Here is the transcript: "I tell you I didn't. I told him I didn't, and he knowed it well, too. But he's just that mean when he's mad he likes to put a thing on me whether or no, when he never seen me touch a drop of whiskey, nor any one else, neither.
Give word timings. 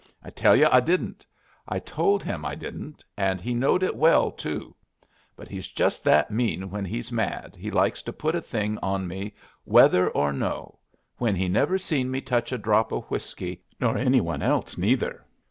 "I 0.23 0.31
tell 0.31 0.55
you 0.55 0.67
I 0.71 0.79
didn't. 0.79 1.27
I 1.67 1.77
told 1.77 2.23
him 2.23 2.43
I 2.43 2.55
didn't, 2.55 3.05
and 3.15 3.39
he 3.39 3.53
knowed 3.53 3.83
it 3.83 3.95
well, 3.95 4.31
too. 4.31 4.73
But 5.35 5.47
he's 5.47 5.67
just 5.67 6.03
that 6.05 6.31
mean 6.31 6.71
when 6.71 6.85
he's 6.85 7.11
mad 7.11 7.55
he 7.55 7.69
likes 7.69 8.01
to 8.01 8.11
put 8.11 8.33
a 8.33 8.41
thing 8.41 8.79
on 8.81 9.07
me 9.07 9.35
whether 9.63 10.09
or 10.09 10.33
no, 10.33 10.79
when 11.17 11.35
he 11.35 11.47
never 11.47 11.77
seen 11.77 12.09
me 12.09 12.19
touch 12.19 12.51
a 12.51 12.57
drop 12.57 12.91
of 12.91 13.03
whiskey, 13.11 13.61
nor 13.79 13.95
any 13.95 14.21
one 14.21 14.41
else, 14.41 14.75
neither. 14.75 15.23